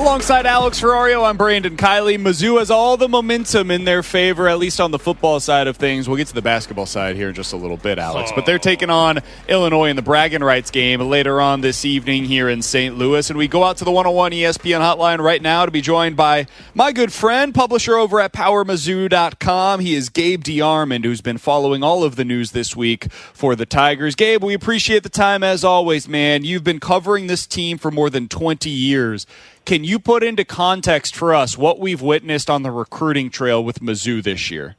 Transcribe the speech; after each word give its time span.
Alongside 0.00 0.46
Alex 0.46 0.80
Ferrario, 0.80 1.28
I'm 1.28 1.36
Brandon 1.36 1.76
Kiley. 1.76 2.18
Mizzou 2.18 2.58
has 2.58 2.70
all 2.70 2.96
the 2.96 3.06
momentum 3.06 3.70
in 3.70 3.84
their 3.84 4.02
favor, 4.02 4.48
at 4.48 4.58
least 4.58 4.80
on 4.80 4.92
the 4.92 4.98
football 4.98 5.40
side 5.40 5.66
of 5.66 5.76
things. 5.76 6.08
We'll 6.08 6.16
get 6.16 6.26
to 6.28 6.34
the 6.34 6.40
basketball 6.40 6.86
side 6.86 7.16
here 7.16 7.28
in 7.28 7.34
just 7.34 7.52
a 7.52 7.56
little 7.58 7.76
bit, 7.76 7.98
Alex. 7.98 8.32
But 8.34 8.46
they're 8.46 8.58
taking 8.58 8.88
on 8.88 9.18
Illinois 9.46 9.90
in 9.90 9.96
the 9.96 10.02
bragging 10.02 10.42
rights 10.42 10.70
game 10.70 11.00
later 11.02 11.38
on 11.38 11.60
this 11.60 11.84
evening 11.84 12.24
here 12.24 12.48
in 12.48 12.62
St. 12.62 12.96
Louis. 12.96 13.28
And 13.28 13.38
we 13.38 13.46
go 13.46 13.62
out 13.62 13.76
to 13.76 13.84
the 13.84 13.90
101 13.90 14.32
ESPN 14.32 14.80
hotline 14.80 15.18
right 15.18 15.42
now 15.42 15.66
to 15.66 15.70
be 15.70 15.82
joined 15.82 16.16
by 16.16 16.46
my 16.72 16.92
good 16.92 17.12
friend, 17.12 17.54
publisher 17.54 17.96
over 17.96 18.20
at 18.20 18.32
PowerMizzou.com. 18.32 19.80
He 19.80 19.94
is 19.94 20.08
Gabe 20.08 20.42
DeArmond, 20.42 21.04
who's 21.04 21.20
been 21.20 21.38
following 21.38 21.82
all 21.82 22.04
of 22.04 22.16
the 22.16 22.24
news 22.24 22.52
this 22.52 22.74
week 22.74 23.12
for 23.12 23.54
the 23.54 23.66
Tigers. 23.66 24.14
Gabe, 24.14 24.42
we 24.42 24.54
appreciate 24.54 25.02
the 25.02 25.10
time 25.10 25.42
as 25.42 25.62
always, 25.62 26.08
man. 26.08 26.42
You've 26.42 26.64
been 26.64 26.80
covering 26.80 27.26
this 27.26 27.46
team 27.46 27.76
for 27.76 27.90
more 27.90 28.08
than 28.08 28.28
20 28.28 28.70
years. 28.70 29.26
Can 29.64 29.84
you 29.84 29.98
put 29.98 30.22
into 30.22 30.44
context 30.44 31.14
for 31.14 31.34
us 31.34 31.56
what 31.56 31.78
we've 31.78 32.02
witnessed 32.02 32.50
on 32.50 32.62
the 32.62 32.70
recruiting 32.70 33.30
trail 33.30 33.62
with 33.62 33.80
Mizzou 33.80 34.22
this 34.22 34.50
year? 34.50 34.76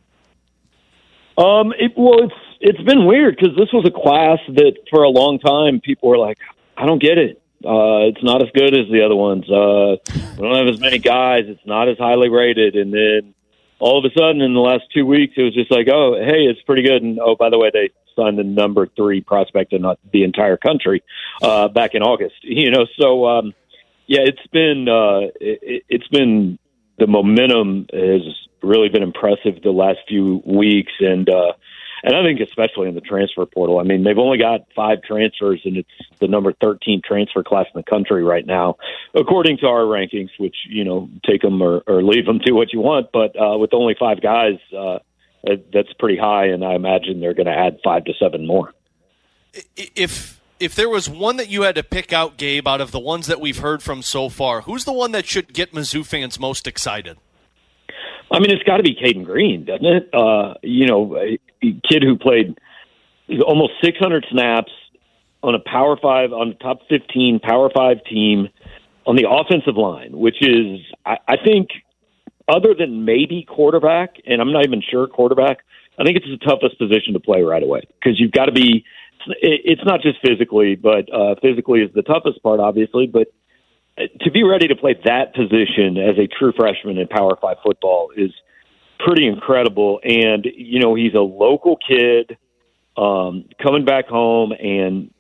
Um, 1.38 1.74
it, 1.80 1.94
well, 1.96 2.24
it's 2.24 2.34
it's 2.60 2.82
been 2.82 3.06
weird 3.06 3.36
because 3.36 3.56
this 3.58 3.70
was 3.74 3.86
a 3.86 3.92
class 3.92 4.40
that 4.56 4.76
for 4.90 5.04
a 5.04 5.10
long 5.10 5.40
time 5.40 5.80
people 5.80 6.10
were 6.10 6.18
like, 6.18 6.38
I 6.78 6.86
don't 6.86 7.02
get 7.02 7.18
it. 7.18 7.42
Uh, 7.66 8.10
it's 8.10 8.24
not 8.24 8.42
as 8.42 8.50
good 8.54 8.78
as 8.78 8.88
the 8.92 9.04
other 9.04 9.16
ones. 9.16 9.50
Uh, 9.50 9.98
we 10.38 10.48
don't 10.48 10.56
have 10.56 10.68
as 10.68 10.80
many 10.80 10.98
guys. 10.98 11.46
It's 11.48 11.66
not 11.66 11.90
as 11.90 11.98
highly 11.98 12.30
rated. 12.30 12.76
And 12.76 12.94
then 12.94 13.34
all 13.80 13.98
of 13.98 14.06
a 14.06 14.14
sudden, 14.18 14.42
in 14.42 14.54
the 14.54 14.60
last 14.60 14.84
two 14.94 15.06
weeks, 15.06 15.34
it 15.38 15.44
was 15.44 15.54
just 15.54 15.72
like, 15.72 15.88
oh, 15.92 16.16
hey, 16.16 16.46
it's 16.46 16.62
pretty 16.64 16.82
good. 16.84 17.04
And 17.04 17.20
oh, 17.20 17.36
by 17.36 17.50
the 17.50 17.60
way, 17.60 17.70
they 17.72 17.90
signed 18.16 18.38
the 18.38 18.44
number 18.44 18.88
three 18.96 19.22
prospect 19.22 19.74
in 19.74 19.84
the 20.12 20.24
entire 20.24 20.58
country 20.58 21.04
uh, 21.42 21.68
back 21.68 21.94
in 21.94 22.02
August. 22.02 22.36
You 22.44 22.70
know, 22.70 22.86
so 23.00 23.26
um, 23.26 23.54
yeah, 24.12 24.24
it's 24.26 24.46
been 24.52 24.90
uh, 24.90 25.32
it, 25.40 25.86
it's 25.88 26.08
been 26.10 26.60
the 27.00 27.08
momentum 27.08 27.88
has 27.94 28.22
really 28.62 28.90
been 28.90 29.04
impressive 29.04 29.62
the 29.64 29.72
last 29.72 30.00
few 30.06 30.44
weeks, 30.46 30.92
and 31.00 31.30
uh, 31.30 31.54
and 32.04 32.14
I 32.14 32.22
think 32.22 32.42
especially 32.42 32.90
in 32.90 32.96
the 32.96 33.00
transfer 33.00 33.46
portal. 33.46 33.80
I 33.80 33.84
mean, 33.84 34.04
they've 34.04 34.18
only 34.18 34.38
got 34.38 34.68
five 34.76 35.02
transfers, 35.02 35.62
and 35.64 35.78
it's 35.78 36.20
the 36.20 36.28
number 36.28 36.52
thirteen 36.52 37.02
transfer 37.02 37.42
class 37.42 37.68
in 37.74 37.80
the 37.80 37.90
country 37.90 38.22
right 38.22 38.46
now, 38.46 38.76
according 39.16 39.60
to 39.60 39.68
our 39.68 39.84
rankings. 39.84 40.32
Which 40.38 40.58
you 40.68 40.84
know, 40.84 41.10
take 41.26 41.42
them 41.42 41.62
or, 41.62 41.82
or 41.88 42.04
leave 42.04 42.26
them 42.26 42.40
do 42.40 42.54
what 42.54 42.74
you 42.74 42.82
want. 42.82 43.14
But 43.14 43.34
uh, 43.42 43.58
with 43.60 43.74
only 43.74 43.96
five 43.98 44.22
guys, 44.22 44.60
uh, 44.78 45.00
that's 45.74 45.94
pretty 46.00 46.18
high, 46.18 46.48
and 46.48 46.66
I 46.66 46.74
imagine 46.74 47.22
they're 47.22 47.34
going 47.34 47.48
to 47.48 47.58
add 47.58 47.78
five 47.82 48.04
to 48.04 48.14
seven 48.20 48.46
more. 48.46 48.74
If 49.78 50.41
if 50.62 50.76
there 50.76 50.90
was 50.90 51.10
one 51.10 51.38
that 51.38 51.50
you 51.50 51.64
had 51.64 51.76
to 51.76 51.84
pick 51.84 52.14
out, 52.14 52.38
Gabe, 52.38 52.68
out 52.68 52.82
of 52.82 52.92
the 52.92 53.00
ones 53.00 53.28
that 53.28 53.42
we've 53.42 53.58
heard 53.58 53.82
from 53.82 54.02
so 54.02 54.30
far, 54.30 54.62
who's 54.62 54.86
the 54.86 54.94
one 54.94 55.12
that 55.12 55.26
should 55.26 55.54
get 55.54 55.74
Mizzou 55.74 56.06
fans 56.06 56.40
most 56.40 56.68
excited? 56.68 57.18
I 58.32 58.40
mean, 58.40 58.52
it's 58.52 58.64
got 58.64 58.78
to 58.78 58.84
be 58.84 58.96
Cayden 58.96 59.24
Green, 59.24 59.66
doesn't 59.66 59.86
it? 59.86 60.10
Uh, 60.14 60.54
you 60.62 60.88
know, 60.88 61.18
a 61.18 61.38
kid 61.62 62.04
who 62.04 62.18
played 62.18 62.58
almost 63.46 63.74
600 63.84 64.26
snaps 64.32 64.72
on 65.44 65.56
a 65.56 65.60
Power 65.60 65.98
Five, 66.02 66.32
on 66.32 66.50
the 66.50 66.56
top 66.56 66.80
15 66.88 67.40
Power 67.40 67.70
Five 67.76 67.98
team 68.06 68.50
on 69.06 69.16
the 69.16 69.28
offensive 69.30 69.76
line, 69.76 70.12
which 70.18 70.42
is, 70.42 70.80
I, 71.06 71.18
I 71.28 71.36
think, 71.44 71.70
other 72.48 72.76
than 72.78 73.04
maybe 73.04 73.46
quarterback, 73.50 74.16
and 74.26 74.40
I'm 74.42 74.54
not 74.54 74.66
even 74.66 74.82
sure 74.82 75.08
quarterback, 75.08 75.60
I 76.00 76.04
think 76.04 76.18
it's 76.18 76.28
the 76.28 76.38
toughest 76.38 76.78
position 76.78 77.14
to 77.14 77.20
play 77.20 77.42
right 77.42 77.64
away 77.64 77.82
because 78.00 78.20
you've 78.20 78.32
got 78.32 78.46
to 78.46 78.52
be 78.52 78.86
it's 79.42 79.84
not 79.86 80.02
just 80.02 80.20
physically, 80.22 80.76
but 80.76 81.12
uh, 81.14 81.36
physically 81.42 81.82
is 81.82 81.94
the 81.94 82.02
toughest 82.02 82.42
part, 82.44 82.60
obviously. 82.60 83.08
But 83.08 83.28
to 84.22 84.32
be 84.32 84.44
ready 84.44 84.68
to 84.68 84.76
play 84.76 85.00
that 85.06 85.34
position 85.34 85.98
as 85.98 86.18
a 86.18 86.28
true 86.28 86.54
freshman 86.56 86.98
in 86.98 87.08
Power 87.08 87.38
Five 87.42 87.58
football 87.64 88.12
is 88.16 88.32
pretty 89.00 89.28
incredible. 89.28 90.00
And 90.04 90.46
you 90.46 90.80
know, 90.80 90.96
he's 90.96 91.14
a 91.14 91.20
local 91.20 91.78
kid 91.78 92.38
um, 92.98 93.46
coming 93.62 93.86
back 93.86 94.08
home, 94.08 94.52
and 94.52 95.14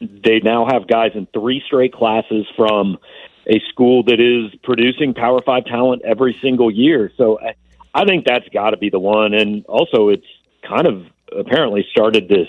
they 0.00 0.40
now 0.40 0.66
have 0.70 0.86
guys 0.86 1.12
in 1.14 1.26
three 1.32 1.62
straight 1.66 1.92
classes 1.92 2.46
from 2.56 2.98
a 3.46 3.60
school 3.70 4.02
that 4.04 4.20
is 4.20 4.54
producing 4.62 5.14
Power 5.14 5.40
Five 5.42 5.64
talent 5.66 6.02
every 6.04 6.36
single 6.40 6.70
year. 6.70 7.12
So 7.16 7.40
I, 7.40 7.54
I 7.94 8.04
think 8.04 8.26
that's 8.26 8.48
got 8.50 8.70
to 8.70 8.76
be 8.76 8.90
the 8.90 8.98
one. 8.98 9.34
And 9.34 9.64
also, 9.66 10.08
it's 10.08 10.26
kind 10.68 10.86
of 10.86 11.06
apparently 11.36 11.86
started 11.90 12.28
this 12.28 12.48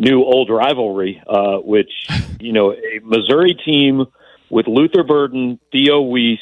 new 0.00 0.24
old 0.24 0.48
rivalry, 0.48 1.22
uh, 1.26 1.58
which 1.58 1.92
you 2.40 2.52
know 2.52 2.72
a 2.72 3.00
Missouri 3.04 3.54
team 3.54 4.06
with 4.48 4.66
Luther 4.66 5.04
Burden, 5.04 5.60
Theo 5.70 6.00
Wease, 6.00 6.38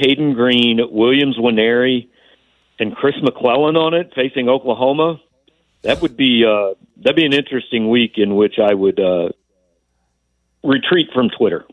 Cayden 0.00 0.32
Green, 0.34 0.80
Williams 0.90 1.36
Nwaneri, 1.36 2.08
and 2.80 2.96
Chris 2.96 3.14
McClellan 3.22 3.76
on 3.76 3.94
it 3.94 4.12
facing 4.16 4.48
Oklahoma. 4.48 5.20
That 5.82 6.00
would 6.00 6.16
be 6.16 6.44
uh, 6.44 6.74
that'd 6.96 7.14
be 7.14 7.26
an 7.26 7.34
interesting 7.34 7.90
week 7.90 8.14
in 8.16 8.34
which 8.34 8.58
I 8.58 8.72
would 8.72 8.98
uh, 8.98 9.28
retreat 10.64 11.10
from 11.12 11.28
Twitter 11.28 11.66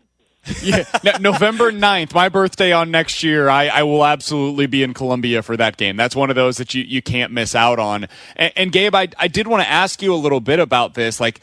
yeah, 0.62 0.84
November 1.22 1.72
9th, 1.72 2.14
my 2.14 2.28
birthday 2.28 2.74
on 2.74 2.92
next 2.92 3.24
year, 3.24 3.48
I, 3.48 3.68
I, 3.68 3.84
will 3.84 4.04
absolutely 4.04 4.66
be 4.66 4.84
in 4.84 4.94
Columbia 4.94 5.42
for 5.42 5.56
that 5.56 5.78
game. 5.78 5.96
That's 5.96 6.18
one 6.18 6.30
of 6.30 6.36
those 6.36 6.58
that 6.58 6.74
you, 6.74 6.84
you 6.84 7.02
can't 7.02 7.32
miss 7.32 7.56
out 7.56 7.80
on. 7.80 8.08
And, 8.36 8.52
and 8.58 8.72
Gabe, 8.72 8.94
I, 8.94 9.08
I 9.18 9.30
did 9.30 9.48
want 9.48 9.64
to 9.64 9.70
ask 9.70 10.02
you 10.02 10.14
a 10.14 10.18
little 10.18 10.42
bit 10.42 10.60
about 10.60 10.96
this. 10.96 11.22
Like, 11.22 11.40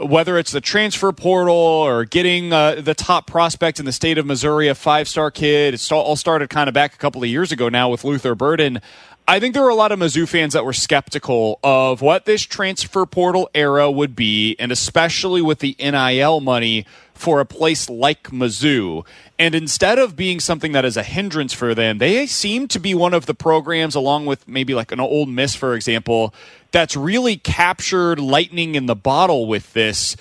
whether 0.00 0.38
it's 0.38 0.50
the 0.50 0.60
transfer 0.60 1.12
portal 1.12 1.54
or 1.54 2.04
getting 2.04 2.52
uh, 2.52 2.76
the 2.80 2.94
top 2.94 3.26
prospect 3.26 3.78
in 3.78 3.84
the 3.84 3.92
state 3.92 4.18
of 4.18 4.26
Missouri, 4.26 4.68
a 4.68 4.74
five 4.74 5.06
star 5.06 5.30
kid, 5.30 5.74
it 5.74 5.92
all 5.92 6.16
started 6.16 6.50
kind 6.50 6.68
of 6.68 6.74
back 6.74 6.94
a 6.94 6.96
couple 6.96 7.22
of 7.22 7.28
years 7.28 7.52
ago 7.52 7.68
now 7.68 7.88
with 7.88 8.02
Luther 8.02 8.34
Burden. 8.34 8.80
I 9.30 9.38
think 9.38 9.54
there 9.54 9.62
were 9.62 9.68
a 9.68 9.76
lot 9.76 9.92
of 9.92 10.00
Mizzou 10.00 10.26
fans 10.28 10.54
that 10.54 10.64
were 10.64 10.72
skeptical 10.72 11.60
of 11.62 12.02
what 12.02 12.24
this 12.24 12.42
transfer 12.42 13.06
portal 13.06 13.48
era 13.54 13.88
would 13.88 14.16
be, 14.16 14.56
and 14.58 14.72
especially 14.72 15.40
with 15.40 15.60
the 15.60 15.76
NIL 15.78 16.40
money 16.40 16.84
for 17.14 17.38
a 17.38 17.46
place 17.46 17.88
like 17.88 18.24
Mizzou. 18.30 19.06
And 19.38 19.54
instead 19.54 20.00
of 20.00 20.16
being 20.16 20.40
something 20.40 20.72
that 20.72 20.84
is 20.84 20.96
a 20.96 21.04
hindrance 21.04 21.52
for 21.52 21.76
them, 21.76 21.98
they 21.98 22.26
seem 22.26 22.66
to 22.66 22.80
be 22.80 22.92
one 22.92 23.14
of 23.14 23.26
the 23.26 23.32
programs, 23.32 23.94
along 23.94 24.26
with 24.26 24.48
maybe 24.48 24.74
like 24.74 24.90
an 24.90 24.98
Ole 24.98 25.26
Miss, 25.26 25.54
for 25.54 25.76
example, 25.76 26.34
that's 26.72 26.96
really 26.96 27.36
captured 27.36 28.18
lightning 28.18 28.74
in 28.74 28.86
the 28.86 28.96
bottle 28.96 29.46
with 29.46 29.72
this. 29.74 30.16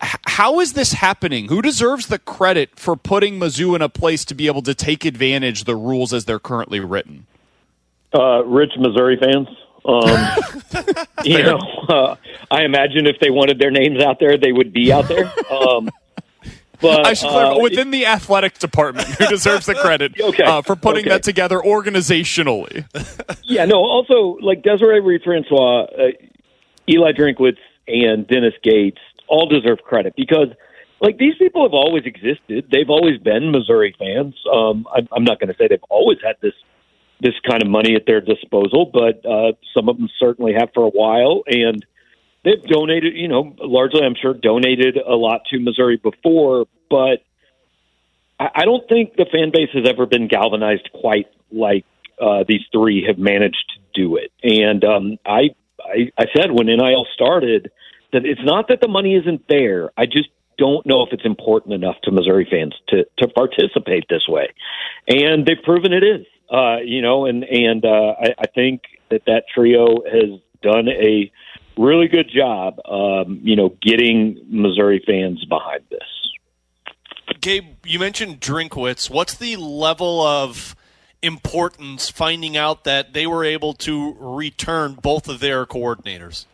How 0.00 0.60
is 0.60 0.72
this 0.72 0.94
happening? 0.94 1.48
Who 1.48 1.60
deserves 1.60 2.06
the 2.06 2.18
credit 2.18 2.80
for 2.80 2.96
putting 2.96 3.38
Mizzou 3.38 3.76
in 3.76 3.82
a 3.82 3.90
place 3.90 4.24
to 4.24 4.34
be 4.34 4.46
able 4.46 4.62
to 4.62 4.74
take 4.74 5.04
advantage 5.04 5.64
the 5.64 5.76
rules 5.76 6.14
as 6.14 6.24
they're 6.24 6.38
currently 6.38 6.80
written? 6.80 7.26
Uh, 8.16 8.42
rich 8.44 8.72
Missouri 8.78 9.18
fans. 9.20 9.48
Um, 9.84 11.04
you 11.24 11.42
know, 11.42 11.58
uh, 11.88 12.16
I 12.50 12.64
imagine 12.64 13.06
if 13.06 13.20
they 13.20 13.30
wanted 13.30 13.58
their 13.58 13.70
names 13.70 14.02
out 14.02 14.18
there, 14.18 14.38
they 14.38 14.52
would 14.52 14.72
be 14.72 14.92
out 14.92 15.06
there. 15.06 15.30
Um, 15.50 15.90
but 16.80 17.06
I 17.06 17.14
should 17.14 17.30
clarify 17.30 17.58
uh, 17.58 17.62
within 17.62 17.90
the 17.90 18.06
athletic 18.06 18.58
department, 18.58 19.08
who 19.08 19.26
deserves 19.26 19.66
the 19.66 19.74
credit 19.82 20.20
okay. 20.20 20.44
uh, 20.44 20.62
for 20.62 20.76
putting 20.76 21.04
okay. 21.04 21.10
that 21.10 21.22
together 21.22 21.58
organizationally. 21.58 22.84
yeah, 23.44 23.64
no. 23.64 23.76
Also, 23.76 24.38
like 24.42 24.62
Desiree 24.62 25.00
Reed-Francois, 25.00 25.84
uh, 25.84 26.10
Eli 26.88 27.12
Drinkwitz, 27.12 27.58
and 27.88 28.26
Dennis 28.26 28.54
Gates 28.62 29.00
all 29.28 29.48
deserve 29.48 29.78
credit 29.84 30.14
because, 30.16 30.48
like, 31.00 31.18
these 31.18 31.34
people 31.38 31.62
have 31.62 31.72
always 31.72 32.04
existed. 32.04 32.68
They've 32.70 32.90
always 32.90 33.18
been 33.18 33.52
Missouri 33.52 33.94
fans. 33.98 34.34
Um, 34.52 34.86
I'm, 34.94 35.08
I'm 35.12 35.24
not 35.24 35.40
going 35.40 35.48
to 35.48 35.56
say 35.56 35.68
they've 35.68 35.78
always 35.88 36.18
had 36.22 36.36
this 36.40 36.54
this 37.20 37.34
kind 37.48 37.62
of 37.62 37.68
money 37.68 37.94
at 37.94 38.04
their 38.06 38.20
disposal, 38.20 38.90
but 38.92 39.24
uh, 39.24 39.52
some 39.74 39.88
of 39.88 39.96
them 39.96 40.08
certainly 40.18 40.52
have 40.58 40.70
for 40.74 40.84
a 40.84 40.90
while, 40.90 41.42
and 41.46 41.84
they've 42.44 42.62
donated. 42.64 43.14
You 43.16 43.28
know, 43.28 43.54
largely, 43.58 44.02
I'm 44.02 44.16
sure, 44.20 44.34
donated 44.34 44.96
a 44.96 45.14
lot 45.14 45.42
to 45.50 45.58
Missouri 45.58 45.96
before, 45.96 46.66
but 46.90 47.22
I, 48.38 48.64
don't 48.64 48.86
think 48.88 49.16
the 49.16 49.26
fan 49.32 49.50
base 49.52 49.70
has 49.72 49.88
ever 49.88 50.06
been 50.06 50.28
galvanized 50.28 50.90
quite 50.92 51.28
like 51.50 51.84
uh, 52.20 52.44
these 52.46 52.62
three 52.70 53.04
have 53.06 53.18
managed 53.18 53.72
to 53.74 54.02
do 54.02 54.16
it. 54.16 54.30
And 54.42 54.84
um, 54.84 55.18
I, 55.24 55.50
I, 55.80 56.12
I 56.18 56.26
said 56.36 56.50
when 56.50 56.66
NIL 56.66 57.06
started 57.14 57.70
that 58.12 58.26
it's 58.26 58.44
not 58.44 58.68
that 58.68 58.80
the 58.80 58.88
money 58.88 59.14
isn't 59.14 59.48
there. 59.48 59.90
I 59.96 60.06
just 60.06 60.28
don't 60.58 60.86
know 60.86 61.02
if 61.02 61.12
it's 61.12 61.24
important 61.24 61.74
enough 61.74 61.96
to 62.04 62.10
Missouri 62.10 62.46
fans 62.50 62.74
to 62.88 63.04
to 63.18 63.28
participate 63.28 64.06
this 64.08 64.26
way, 64.28 64.48
and 65.08 65.44
they've 65.44 65.62
proven 65.62 65.92
it 65.92 66.02
is. 66.02 66.26
Uh, 66.50 66.78
you 66.84 67.02
know, 67.02 67.26
and 67.26 67.44
and 67.44 67.84
uh, 67.84 68.14
I, 68.20 68.34
I 68.38 68.46
think 68.54 68.82
that 69.10 69.22
that 69.26 69.44
trio 69.52 70.02
has 70.04 70.40
done 70.62 70.88
a 70.88 71.30
really 71.76 72.08
good 72.08 72.30
job. 72.30 72.78
Um, 72.84 73.40
you 73.42 73.56
know, 73.56 73.76
getting 73.82 74.40
Missouri 74.48 75.02
fans 75.06 75.44
behind 75.44 75.82
this. 75.90 76.00
Gabe, 77.40 77.64
you 77.84 77.98
mentioned 77.98 78.40
Drinkwitz. 78.40 79.10
What's 79.10 79.34
the 79.34 79.56
level 79.56 80.22
of 80.22 80.76
importance 81.22 82.08
finding 82.08 82.56
out 82.56 82.84
that 82.84 83.12
they 83.12 83.26
were 83.26 83.44
able 83.44 83.74
to 83.74 84.16
return 84.18 84.94
both 84.94 85.28
of 85.28 85.40
their 85.40 85.66
coordinators? 85.66 86.46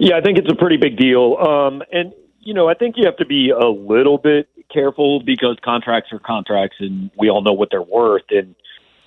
Yeah, 0.00 0.16
I 0.16 0.20
think 0.22 0.38
it's 0.38 0.50
a 0.50 0.56
pretty 0.56 0.76
big 0.76 0.96
deal. 0.96 1.36
Um, 1.36 1.82
and, 1.92 2.12
you 2.40 2.54
know, 2.54 2.68
I 2.68 2.74
think 2.74 2.96
you 2.96 3.04
have 3.06 3.16
to 3.18 3.26
be 3.26 3.50
a 3.50 3.68
little 3.68 4.18
bit 4.18 4.48
careful 4.72 5.20
because 5.20 5.56
contracts 5.64 6.12
are 6.12 6.18
contracts 6.18 6.76
and 6.80 7.10
we 7.18 7.28
all 7.30 7.42
know 7.42 7.52
what 7.52 7.68
they're 7.70 7.82
worth. 7.82 8.24
And 8.30 8.54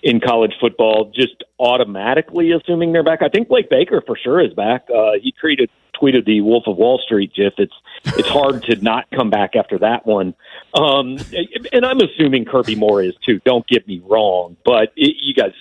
in 0.04 0.20
college 0.20 0.54
football, 0.60 1.12
just 1.14 1.44
automatically 1.60 2.52
assuming 2.52 2.94
they're 2.94 3.04
back. 3.04 3.22
I 3.22 3.30
think 3.30 3.48
Blake 3.48 3.70
Baker 3.70 4.02
for 4.06 4.16
sure 4.16 4.40
is 4.40 4.54
back. 4.54 4.88
Uh, 4.94 5.14
he 5.22 5.34
tweeted 5.44 5.70
tweeted 6.00 6.26
the 6.26 6.42
Wolf 6.42 6.66
of 6.68 6.78
Wall 6.78 7.00
Street 7.04 7.34
gif. 7.36 7.54
It's 7.58 7.74
it's 8.06 8.28
hard 8.28 8.64
to 8.64 8.76
not 8.78 9.10
come 9.12 9.30
back 9.30 9.56
after 9.56 9.80
that 9.80 10.06
one. 10.06 10.36
Um, 10.74 11.18
and 11.74 11.86
I'm 11.86 12.00
assuming 12.00 12.46
Kirby 12.46 12.76
Moore 12.76 13.02
is 13.02 13.16
too. 13.26 13.40
Don't 13.44 13.66
get 13.68 13.88
me 13.88 14.02
wrong, 14.06 14.56
but 14.64 14.94
it, 14.96 15.16
you 15.20 15.34
guys, 15.34 15.54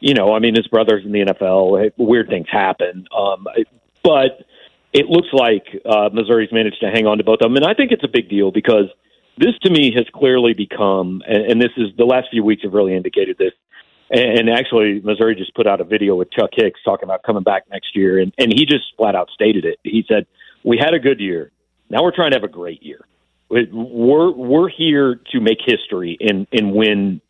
you 0.00 0.14
know, 0.14 0.34
I 0.34 0.40
mean, 0.40 0.56
his 0.56 0.66
brother's 0.66 1.04
in 1.04 1.12
the 1.12 1.20
NFL. 1.20 1.92
Weird 1.96 2.28
things 2.28 2.48
happen, 2.50 3.06
um, 3.16 3.46
but 4.02 4.44
it 4.92 5.06
looks 5.06 5.28
like 5.32 5.66
uh, 5.86 6.10
Missouri's 6.12 6.52
managed 6.52 6.80
to 6.80 6.90
hang 6.90 7.06
on 7.06 7.18
to 7.18 7.24
both 7.24 7.40
of 7.40 7.50
them, 7.50 7.56
and 7.56 7.64
I 7.64 7.74
think 7.74 7.92
it's 7.92 8.04
a 8.04 8.08
big 8.08 8.28
deal 8.28 8.50
because 8.50 8.86
this 9.36 9.54
to 9.62 9.70
me 9.70 9.92
has 9.96 10.06
clearly 10.14 10.54
become, 10.54 11.22
and, 11.26 11.52
and 11.52 11.60
this 11.60 11.72
is 11.76 11.88
the 11.96 12.04
last 12.04 12.28
few 12.30 12.44
weeks 12.44 12.62
have 12.62 12.72
really 12.72 12.94
indicated 12.94 13.36
this. 13.38 13.52
And 14.10 14.50
actually, 14.50 15.00
Missouri 15.00 15.34
just 15.34 15.54
put 15.54 15.66
out 15.66 15.80
a 15.80 15.84
video 15.84 16.14
with 16.14 16.30
Chuck 16.30 16.50
Hicks 16.52 16.78
talking 16.84 17.04
about 17.04 17.22
coming 17.22 17.42
back 17.42 17.64
next 17.70 17.96
year, 17.96 18.18
and, 18.20 18.32
and 18.38 18.52
he 18.52 18.66
just 18.66 18.84
flat 18.96 19.16
out 19.16 19.28
stated 19.32 19.64
it. 19.64 19.78
He 19.82 20.04
said, 20.06 20.26
"We 20.62 20.76
had 20.78 20.94
a 20.94 20.98
good 20.98 21.20
year. 21.20 21.50
Now 21.88 22.02
we're 22.02 22.14
trying 22.14 22.30
to 22.30 22.36
have 22.36 22.44
a 22.44 22.48
great 22.48 22.82
year. 22.82 23.06
We're 23.48 24.30
we're 24.30 24.68
here 24.68 25.20
to 25.32 25.40
make 25.40 25.58
history 25.64 26.18
and 26.20 26.46
and 26.52 26.72
win 26.72 27.22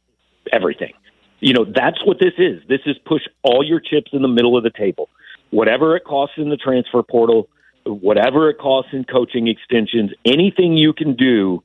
everything. 0.52 0.92
You 1.40 1.54
know 1.54 1.64
that's 1.64 2.04
what 2.04 2.18
this 2.18 2.34
is. 2.38 2.60
This 2.68 2.80
is 2.86 2.96
push 3.06 3.22
all 3.42 3.64
your 3.64 3.80
chips 3.80 4.10
in 4.12 4.22
the 4.22 4.28
middle 4.28 4.56
of 4.56 4.64
the 4.64 4.70
table, 4.70 5.08
whatever 5.50 5.96
it 5.96 6.04
costs 6.04 6.36
in 6.38 6.48
the 6.48 6.56
transfer 6.56 7.02
portal, 7.02 7.48
whatever 7.84 8.50
it 8.50 8.58
costs 8.58 8.90
in 8.92 9.04
coaching 9.04 9.46
extensions, 9.48 10.10
anything 10.24 10.76
you 10.76 10.92
can 10.92 11.14
do 11.14 11.62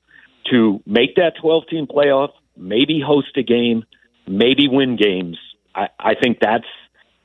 to 0.51 0.81
make 0.86 1.15
that 1.15 1.33
12 1.41 1.68
team 1.68 1.88
playoff, 1.88 2.31
maybe 2.57 3.01
host 3.06 3.36
a 3.38 3.44
game." 3.44 3.83
maybe 4.30 4.68
win 4.68 4.95
games. 4.95 5.38
I, 5.75 5.89
I 6.00 6.15
think 6.15 6.39
that's. 6.39 6.65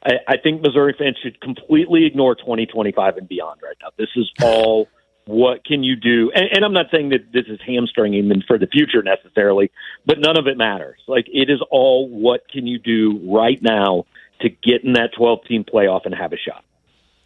I, 0.04 0.14
I 0.26 0.36
think 0.38 0.62
Missouri 0.62 0.94
fans 0.98 1.16
should 1.22 1.40
completely 1.40 2.06
ignore 2.06 2.34
2025 2.34 3.18
and 3.18 3.28
beyond 3.28 3.60
right 3.62 3.76
now. 3.80 3.88
This 3.96 4.08
is 4.16 4.30
all. 4.42 4.88
what 5.26 5.64
can 5.64 5.82
you 5.82 5.96
do? 5.96 6.30
And, 6.34 6.46
and 6.52 6.64
I'm 6.64 6.72
not 6.72 6.86
saying 6.90 7.10
that 7.10 7.32
this 7.32 7.44
is 7.46 7.58
hamstringing 7.64 8.28
them 8.28 8.42
for 8.46 8.58
the 8.58 8.66
future 8.66 9.02
necessarily, 9.02 9.70
but 10.04 10.18
none 10.18 10.38
of 10.38 10.46
it 10.46 10.56
matters. 10.58 10.98
Like 11.06 11.26
it 11.32 11.48
is 11.50 11.60
all 11.70 12.08
what 12.08 12.48
can 12.48 12.66
you 12.66 12.78
do 12.78 13.20
right 13.32 13.62
now 13.62 14.04
to 14.40 14.48
get 14.48 14.84
in 14.84 14.94
that 14.94 15.10
12 15.16 15.44
team 15.46 15.64
playoff 15.64 16.04
and 16.04 16.14
have 16.14 16.32
a 16.32 16.36
shot. 16.36 16.64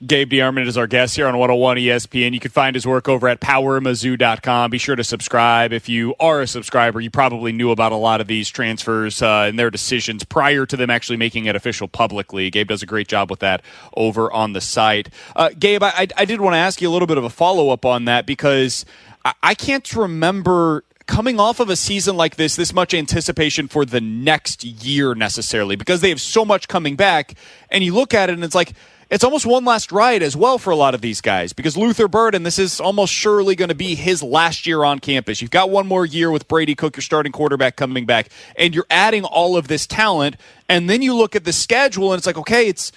Gabe 0.06 0.30
DeArmond 0.30 0.68
is 0.68 0.78
our 0.78 0.86
guest 0.86 1.16
here 1.16 1.26
on 1.26 1.36
101 1.38 1.76
ESPN. 1.78 2.32
You 2.32 2.38
can 2.38 2.52
find 2.52 2.76
his 2.76 2.86
work 2.86 3.08
over 3.08 3.26
at 3.26 3.40
powermizzou.com. 3.40 4.70
Be 4.70 4.78
sure 4.78 4.94
to 4.94 5.02
subscribe. 5.02 5.72
If 5.72 5.88
you 5.88 6.14
are 6.20 6.40
a 6.40 6.46
subscriber, 6.46 7.00
you 7.00 7.10
probably 7.10 7.50
knew 7.50 7.72
about 7.72 7.90
a 7.90 7.96
lot 7.96 8.20
of 8.20 8.28
these 8.28 8.48
transfers 8.48 9.20
uh, 9.20 9.46
and 9.48 9.58
their 9.58 9.72
decisions 9.72 10.22
prior 10.22 10.66
to 10.66 10.76
them 10.76 10.88
actually 10.88 11.16
making 11.16 11.46
it 11.46 11.56
official 11.56 11.88
publicly. 11.88 12.48
Gabe 12.48 12.68
does 12.68 12.80
a 12.80 12.86
great 12.86 13.08
job 13.08 13.28
with 13.28 13.40
that 13.40 13.60
over 13.96 14.30
on 14.30 14.52
the 14.52 14.60
site. 14.60 15.08
Uh, 15.34 15.50
Gabe, 15.58 15.82
I, 15.82 16.06
I, 16.16 16.24
did 16.24 16.40
want 16.40 16.54
to 16.54 16.58
ask 16.58 16.80
you 16.80 16.88
a 16.88 16.92
little 16.92 17.08
bit 17.08 17.18
of 17.18 17.24
a 17.24 17.30
follow 17.30 17.70
up 17.70 17.84
on 17.84 18.04
that 18.04 18.24
because 18.24 18.84
I, 19.24 19.34
I 19.42 19.54
can't 19.56 19.96
remember 19.96 20.84
coming 21.06 21.40
off 21.40 21.58
of 21.58 21.70
a 21.70 21.76
season 21.76 22.16
like 22.16 22.36
this, 22.36 22.54
this 22.54 22.72
much 22.72 22.94
anticipation 22.94 23.66
for 23.66 23.84
the 23.84 24.00
next 24.00 24.62
year 24.62 25.16
necessarily 25.16 25.74
because 25.74 26.02
they 26.02 26.10
have 26.10 26.20
so 26.20 26.44
much 26.44 26.68
coming 26.68 26.94
back. 26.94 27.34
And 27.68 27.82
you 27.82 27.94
look 27.94 28.14
at 28.14 28.30
it 28.30 28.34
and 28.34 28.44
it's 28.44 28.54
like, 28.54 28.74
it's 29.10 29.24
almost 29.24 29.46
one 29.46 29.64
last 29.64 29.90
ride 29.90 30.22
as 30.22 30.36
well 30.36 30.58
for 30.58 30.70
a 30.70 30.76
lot 30.76 30.94
of 30.94 31.00
these 31.00 31.20
guys 31.20 31.52
because 31.54 31.76
Luther 31.76 32.08
Burden, 32.08 32.42
this 32.42 32.58
is 32.58 32.78
almost 32.78 33.12
surely 33.12 33.54
going 33.54 33.70
to 33.70 33.74
be 33.74 33.94
his 33.94 34.22
last 34.22 34.66
year 34.66 34.84
on 34.84 34.98
campus. 34.98 35.40
You've 35.40 35.50
got 35.50 35.70
one 35.70 35.86
more 35.86 36.04
year 36.04 36.30
with 36.30 36.46
Brady 36.46 36.74
Cook, 36.74 36.96
your 36.96 37.02
starting 37.02 37.32
quarterback, 37.32 37.76
coming 37.76 38.04
back, 38.04 38.28
and 38.56 38.74
you're 38.74 38.86
adding 38.90 39.24
all 39.24 39.56
of 39.56 39.68
this 39.68 39.86
talent. 39.86 40.36
And 40.68 40.90
then 40.90 41.00
you 41.00 41.14
look 41.14 41.34
at 41.34 41.44
the 41.44 41.52
schedule 41.52 42.12
and 42.12 42.18
it's 42.18 42.26
like, 42.26 42.36
okay, 42.36 42.68
it's 42.68 42.92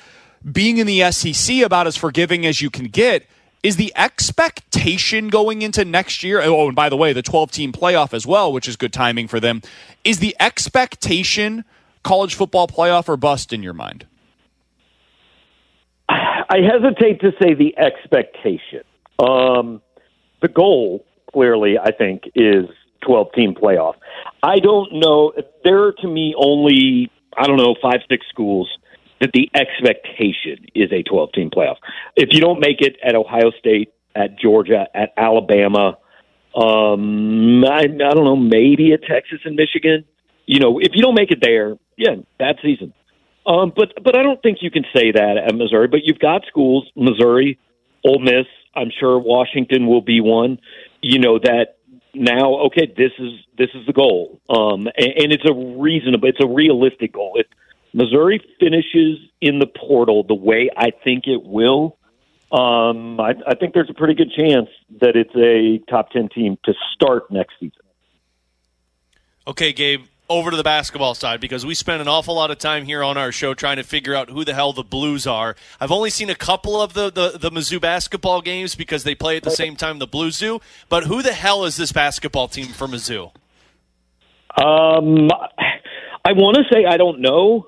being 0.49 0.79
in 0.79 0.87
the 0.87 1.09
SEC 1.11 1.61
about 1.61 1.87
as 1.87 1.95
forgiving 1.95 2.45
as 2.45 2.61
you 2.61 2.69
can 2.69 2.85
get. 2.85 3.25
Is 3.63 3.75
the 3.75 3.93
expectation 3.95 5.29
going 5.29 5.61
into 5.61 5.85
next 5.85 6.23
year? 6.23 6.41
Oh, 6.41 6.65
and 6.65 6.75
by 6.75 6.89
the 6.89 6.97
way, 6.97 7.13
the 7.13 7.21
12 7.21 7.51
team 7.51 7.71
playoff 7.71 8.13
as 8.13 8.25
well, 8.25 8.51
which 8.51 8.67
is 8.67 8.75
good 8.75 8.91
timing 8.91 9.27
for 9.27 9.39
them. 9.39 9.61
Is 10.03 10.19
the 10.19 10.35
expectation 10.39 11.63
college 12.03 12.33
football 12.33 12.67
playoff 12.67 13.07
or 13.07 13.17
bust 13.17 13.53
in 13.53 13.61
your 13.61 13.73
mind? 13.73 14.07
I 16.51 16.57
hesitate 16.57 17.21
to 17.21 17.31
say 17.41 17.53
the 17.53 17.73
expectation. 17.77 18.83
Um, 19.19 19.81
the 20.41 20.49
goal, 20.49 21.05
clearly, 21.31 21.77
I 21.79 21.91
think, 21.91 22.23
is 22.35 22.65
12 23.05 23.27
team 23.33 23.55
playoff. 23.55 23.93
I 24.43 24.59
don't 24.59 24.99
know. 24.99 25.31
There 25.63 25.83
are 25.83 25.93
to 25.93 26.07
me 26.07 26.35
only, 26.37 27.09
I 27.37 27.47
don't 27.47 27.55
know, 27.55 27.75
five, 27.81 28.01
six 28.09 28.25
schools 28.27 28.69
that 29.21 29.31
the 29.33 29.49
expectation 29.55 30.65
is 30.75 30.91
a 30.91 31.03
12 31.03 31.31
team 31.31 31.51
playoff. 31.51 31.77
If 32.17 32.29
you 32.33 32.41
don't 32.41 32.59
make 32.59 32.81
it 32.81 32.97
at 33.01 33.15
Ohio 33.15 33.51
State, 33.57 33.93
at 34.13 34.37
Georgia, 34.37 34.87
at 34.93 35.13
Alabama, 35.15 35.97
um, 36.53 37.63
I, 37.63 37.83
I 37.83 37.87
don't 37.87 38.25
know, 38.25 38.35
maybe 38.35 38.91
at 38.91 39.03
Texas 39.03 39.39
and 39.45 39.55
Michigan. 39.55 40.03
You 40.47 40.59
know, 40.59 40.79
if 40.79 40.91
you 40.95 41.01
don't 41.01 41.15
make 41.15 41.31
it 41.31 41.39
there, 41.41 41.77
yeah, 41.95 42.15
bad 42.37 42.57
season. 42.61 42.93
Um, 43.45 43.73
but 43.75 43.93
but 44.03 44.15
I 44.15 44.21
don't 44.21 44.41
think 44.41 44.59
you 44.61 44.69
can 44.69 44.85
say 44.95 45.11
that 45.11 45.37
at 45.37 45.55
Missouri. 45.55 45.87
But 45.87 46.01
you've 46.03 46.19
got 46.19 46.43
schools, 46.47 46.87
Missouri, 46.95 47.57
Ole 48.05 48.19
Miss. 48.19 48.45
I'm 48.75 48.91
sure 48.99 49.17
Washington 49.19 49.87
will 49.87 50.01
be 50.01 50.21
one. 50.21 50.59
You 51.01 51.19
know 51.19 51.39
that 51.39 51.77
now. 52.13 52.59
Okay, 52.67 52.85
this 52.85 53.11
is 53.17 53.31
this 53.57 53.69
is 53.73 53.85
the 53.87 53.93
goal, 53.93 54.39
um, 54.49 54.87
and, 54.95 55.13
and 55.17 55.33
it's 55.33 55.45
a 55.49 55.53
reasonable, 55.53 56.27
it's 56.27 56.43
a 56.43 56.47
realistic 56.47 57.13
goal. 57.13 57.33
If 57.35 57.47
Missouri 57.93 58.39
finishes 58.59 59.17
in 59.41 59.59
the 59.59 59.67
portal 59.67 60.23
the 60.23 60.35
way 60.35 60.69
I 60.77 60.91
think 61.03 61.23
it 61.25 61.43
will, 61.43 61.97
um, 62.51 63.19
I, 63.19 63.33
I 63.47 63.55
think 63.55 63.73
there's 63.73 63.89
a 63.89 63.93
pretty 63.95 64.13
good 64.13 64.31
chance 64.31 64.69
that 65.01 65.15
it's 65.15 65.35
a 65.35 65.79
top 65.91 66.11
ten 66.11 66.29
team 66.29 66.57
to 66.65 66.73
start 66.93 67.31
next 67.31 67.55
season. 67.59 67.81
Okay, 69.47 69.73
Gabe 69.73 70.05
over 70.31 70.49
to 70.49 70.57
the 70.57 70.63
basketball 70.63 71.13
side 71.13 71.41
because 71.41 71.65
we 71.65 71.75
spent 71.75 72.01
an 72.01 72.07
awful 72.07 72.35
lot 72.35 72.49
of 72.51 72.57
time 72.57 72.85
here 72.85 73.03
on 73.03 73.17
our 73.17 73.31
show 73.31 73.53
trying 73.53 73.75
to 73.77 73.83
figure 73.83 74.15
out 74.15 74.29
who 74.29 74.45
the 74.45 74.53
hell 74.53 74.71
the 74.73 74.83
Blues 74.83 75.27
are. 75.27 75.55
I've 75.79 75.91
only 75.91 76.09
seen 76.09 76.29
a 76.29 76.35
couple 76.35 76.81
of 76.81 76.93
the, 76.93 77.11
the, 77.11 77.37
the 77.37 77.51
Mizzou 77.51 77.81
basketball 77.81 78.41
games 78.41 78.73
because 78.73 79.03
they 79.03 79.13
play 79.13 79.35
at 79.37 79.43
the 79.43 79.51
same 79.51 79.75
time 79.75 79.99
the 79.99 80.07
Blues 80.07 80.39
do. 80.39 80.61
But 80.89 81.03
who 81.03 81.21
the 81.21 81.33
hell 81.33 81.65
is 81.65 81.75
this 81.75 81.91
basketball 81.91 82.47
team 82.47 82.67
for 82.67 82.87
Mizzou? 82.87 83.31
Um, 84.57 85.29
I 86.25 86.33
want 86.33 86.57
to 86.57 86.63
say 86.71 86.85
I 86.85 86.97
don't 86.97 87.21
know, 87.21 87.67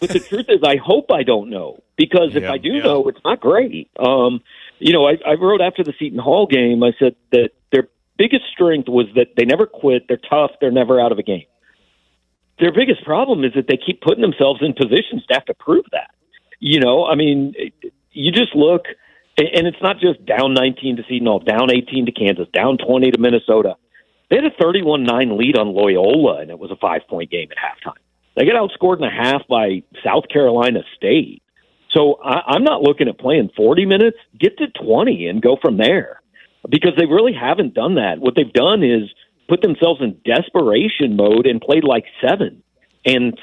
but 0.00 0.10
the 0.10 0.20
truth 0.20 0.46
is 0.48 0.60
I 0.64 0.76
hope 0.76 1.10
I 1.12 1.22
don't 1.22 1.50
know 1.50 1.82
because 1.96 2.34
if 2.34 2.42
Yeah, 2.42 2.52
I 2.52 2.58
do 2.58 2.70
yeah. 2.70 2.82
know, 2.82 3.08
it's 3.08 3.20
not 3.24 3.40
great. 3.40 3.90
Um, 3.98 4.40
you 4.78 4.92
know, 4.92 5.06
I, 5.06 5.18
I 5.26 5.34
wrote 5.34 5.60
after 5.60 5.82
the 5.84 5.92
Seton 5.98 6.18
Hall 6.18 6.46
game. 6.46 6.82
I 6.82 6.92
said 6.98 7.16
that 7.32 7.50
their 7.72 7.88
biggest 8.16 8.44
strength 8.52 8.88
was 8.88 9.06
that 9.14 9.34
they 9.36 9.44
never 9.44 9.66
quit. 9.66 10.06
They're 10.08 10.16
tough. 10.28 10.52
They're 10.60 10.70
never 10.70 11.00
out 11.00 11.12
of 11.12 11.18
a 11.18 11.22
game. 11.22 11.44
Their 12.60 12.72
biggest 12.72 13.04
problem 13.04 13.44
is 13.44 13.52
that 13.54 13.66
they 13.68 13.76
keep 13.76 14.00
putting 14.00 14.22
themselves 14.22 14.60
in 14.62 14.74
positions 14.74 15.24
to 15.28 15.34
have 15.34 15.44
to 15.46 15.54
prove 15.54 15.84
that. 15.92 16.10
You 16.60 16.80
know, 16.80 17.06
I 17.06 17.14
mean, 17.14 17.54
you 18.12 18.32
just 18.32 18.54
look, 18.54 18.86
and 19.36 19.66
it's 19.66 19.80
not 19.80 20.00
just 20.00 20.24
down 20.26 20.54
19 20.54 20.96
to 20.96 21.02
Seton 21.08 21.26
Hall, 21.26 21.38
down 21.38 21.70
18 21.70 22.06
to 22.06 22.12
Kansas, 22.12 22.48
down 22.52 22.78
20 22.78 23.12
to 23.12 23.18
Minnesota. 23.18 23.76
They 24.28 24.36
had 24.36 24.44
a 24.44 24.50
31 24.60 25.04
9 25.04 25.38
lead 25.38 25.56
on 25.56 25.68
Loyola, 25.68 26.40
and 26.40 26.50
it 26.50 26.58
was 26.58 26.70
a 26.70 26.76
five 26.76 27.02
point 27.08 27.30
game 27.30 27.48
at 27.50 27.56
halftime. 27.56 28.00
They 28.36 28.44
get 28.44 28.54
outscored 28.54 28.98
in 28.98 29.04
a 29.04 29.10
half 29.10 29.42
by 29.48 29.82
South 30.04 30.24
Carolina 30.28 30.80
State. 30.96 31.42
So 31.90 32.20
I, 32.22 32.42
I'm 32.54 32.64
not 32.64 32.82
looking 32.82 33.08
at 33.08 33.18
playing 33.18 33.50
40 33.56 33.86
minutes. 33.86 34.16
Get 34.38 34.58
to 34.58 34.66
20 34.68 35.28
and 35.28 35.40
go 35.40 35.56
from 35.60 35.76
there 35.76 36.20
because 36.68 36.92
they 36.98 37.06
really 37.06 37.32
haven't 37.32 37.74
done 37.74 37.94
that. 37.94 38.18
What 38.18 38.34
they've 38.36 38.52
done 38.52 38.82
is 38.82 39.08
put 39.48 39.62
themselves 39.62 40.00
in 40.00 40.20
desperation 40.24 41.16
mode 41.16 41.46
and 41.46 41.60
played 41.60 41.84
like 41.84 42.04
seven. 42.20 42.62
And 43.04 43.38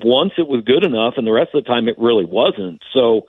once 0.00 0.32
it 0.38 0.46
was 0.46 0.62
good 0.64 0.84
enough, 0.84 1.14
and 1.16 1.26
the 1.26 1.32
rest 1.32 1.50
of 1.54 1.64
the 1.64 1.68
time 1.68 1.88
it 1.88 1.98
really 1.98 2.24
wasn't. 2.24 2.82
So 2.94 3.26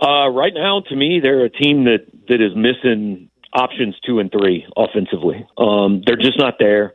uh, 0.00 0.28
right 0.28 0.52
now, 0.52 0.80
to 0.88 0.96
me, 0.96 1.20
they're 1.22 1.44
a 1.44 1.50
team 1.50 1.84
that 1.84 2.06
that 2.28 2.40
is 2.40 2.52
missing 2.56 3.30
options 3.52 3.94
two 4.04 4.18
and 4.18 4.30
three 4.30 4.66
offensively. 4.76 5.46
Um, 5.56 6.02
they're 6.04 6.16
just 6.16 6.38
not 6.38 6.54
there. 6.58 6.94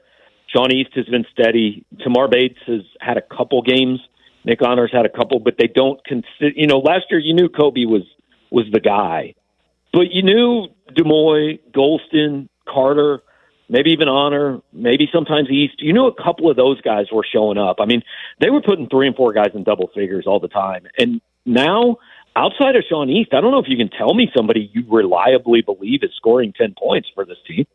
Sean 0.53 0.71
East 0.71 0.89
has 0.95 1.05
been 1.05 1.25
steady. 1.31 1.85
Tamar 1.99 2.27
Bates 2.27 2.59
has 2.67 2.81
had 2.99 3.17
a 3.17 3.21
couple 3.21 3.61
games. 3.61 3.99
Nick 4.43 4.61
Honor's 4.61 4.91
had 4.91 5.05
a 5.05 5.09
couple, 5.09 5.39
but 5.39 5.55
they 5.57 5.67
don't 5.67 6.03
consider. 6.05 6.51
You 6.55 6.67
know, 6.67 6.79
last 6.79 7.05
year 7.09 7.19
you 7.19 7.33
knew 7.33 7.49
Kobe 7.49 7.85
was 7.85 8.03
was 8.49 8.65
the 8.71 8.79
guy, 8.79 9.35
but 9.93 10.11
you 10.11 10.23
knew 10.23 10.67
D'Moi, 10.95 11.59
Gholston, 11.71 12.49
Carter, 12.67 13.21
maybe 13.69 13.91
even 13.91 14.09
Honor, 14.09 14.59
maybe 14.73 15.07
sometimes 15.13 15.49
East. 15.49 15.75
You 15.79 15.93
knew 15.93 16.07
a 16.07 16.23
couple 16.23 16.49
of 16.49 16.57
those 16.57 16.81
guys 16.81 17.05
were 17.11 17.25
showing 17.31 17.57
up. 17.57 17.77
I 17.79 17.85
mean, 17.85 18.01
they 18.41 18.49
were 18.49 18.61
putting 18.61 18.89
three 18.89 19.07
and 19.07 19.15
four 19.15 19.31
guys 19.33 19.51
in 19.53 19.63
double 19.63 19.89
figures 19.95 20.25
all 20.27 20.39
the 20.39 20.47
time, 20.47 20.87
and 20.97 21.21
now 21.45 21.97
outside 22.35 22.75
of 22.75 22.83
Sean 22.87 23.09
East, 23.09 23.33
I 23.33 23.41
don't 23.41 23.51
know 23.51 23.59
if 23.59 23.67
you 23.67 23.77
can 23.77 23.89
tell 23.89 24.13
me 24.13 24.31
somebody 24.35 24.69
you 24.73 24.83
reliably 24.87 25.61
believe 25.61 26.03
is 26.03 26.11
scoring 26.15 26.53
10 26.57 26.75
points 26.77 27.09
for 27.13 27.25
this 27.25 27.37
team. 27.47 27.65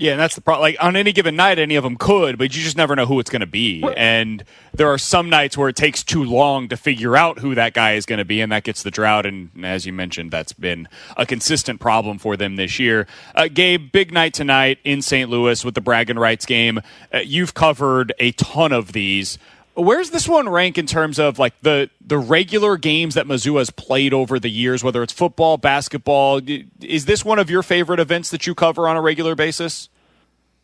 Yeah, 0.00 0.12
and 0.12 0.20
that's 0.20 0.34
the 0.34 0.40
problem. 0.40 0.62
Like 0.62 0.76
on 0.80 0.96
any 0.96 1.12
given 1.12 1.36
night, 1.36 1.58
any 1.58 1.76
of 1.76 1.84
them 1.84 1.96
could, 1.96 2.38
but 2.38 2.56
you 2.56 2.62
just 2.62 2.74
never 2.74 2.96
know 2.96 3.04
who 3.04 3.20
it's 3.20 3.28
going 3.28 3.40
to 3.40 3.46
be. 3.46 3.82
And 3.98 4.42
there 4.72 4.88
are 4.88 4.96
some 4.96 5.28
nights 5.28 5.58
where 5.58 5.68
it 5.68 5.76
takes 5.76 6.02
too 6.02 6.24
long 6.24 6.68
to 6.68 6.76
figure 6.78 7.18
out 7.18 7.40
who 7.40 7.54
that 7.54 7.74
guy 7.74 7.92
is 7.92 8.06
going 8.06 8.18
to 8.18 8.24
be, 8.24 8.40
and 8.40 8.50
that 8.50 8.64
gets 8.64 8.82
the 8.82 8.90
drought. 8.90 9.26
And 9.26 9.50
as 9.62 9.84
you 9.84 9.92
mentioned, 9.92 10.30
that's 10.30 10.54
been 10.54 10.88
a 11.18 11.26
consistent 11.26 11.80
problem 11.80 12.16
for 12.18 12.38
them 12.38 12.56
this 12.56 12.78
year. 12.78 13.06
Uh, 13.34 13.48
Gabe, 13.52 13.92
big 13.92 14.10
night 14.10 14.32
tonight 14.32 14.78
in 14.84 15.02
St. 15.02 15.28
Louis 15.28 15.62
with 15.66 15.74
the 15.74 15.82
bragging 15.82 16.18
rights 16.18 16.46
game. 16.46 16.80
Uh, 17.12 17.18
you've 17.18 17.52
covered 17.52 18.14
a 18.18 18.32
ton 18.32 18.72
of 18.72 18.92
these. 18.92 19.36
Where's 19.74 20.10
this 20.10 20.28
one 20.28 20.48
rank 20.48 20.78
in 20.78 20.86
terms 20.86 21.18
of 21.18 21.38
like 21.38 21.58
the 21.60 21.90
the 22.04 22.18
regular 22.18 22.76
games 22.76 23.14
that 23.14 23.26
Mizzou 23.26 23.58
has 23.58 23.70
played 23.70 24.12
over 24.12 24.38
the 24.38 24.50
years, 24.50 24.82
whether 24.82 25.02
it's 25.02 25.12
football, 25.12 25.56
basketball? 25.58 26.40
Is 26.80 27.04
this 27.04 27.24
one 27.24 27.38
of 27.38 27.48
your 27.50 27.62
favorite 27.62 28.00
events 28.00 28.30
that 28.30 28.46
you 28.46 28.54
cover 28.54 28.88
on 28.88 28.96
a 28.96 29.00
regular 29.00 29.34
basis? 29.34 29.88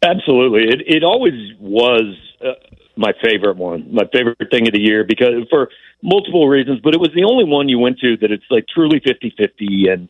Absolutely, 0.03 0.65
it 0.65 0.83
it 0.87 1.05
always 1.05 1.55
was 1.59 2.17
uh, 2.45 2.53
my 2.97 3.13
favorite 3.23 3.57
one, 3.57 3.95
my 3.95 4.05
favorite 4.13 4.51
thing 4.51 4.67
of 4.67 4.75
the 4.75 4.81
year 4.81 5.05
because 5.05 5.47
for 5.51 5.71
multiple 6.03 6.49
reasons. 6.49 6.81
But 6.83 6.95
it 6.95 7.01
was 7.01 7.11
the 7.15 7.25
only 7.25 7.45
one 7.45 7.69
you 7.69 7.79
went 7.79 8.01
to 8.01 8.17
that 8.19 8.31
it's 8.33 8.45
like 8.51 8.67
truly 8.69 9.01
50-50 9.01 9.93
and 9.93 10.09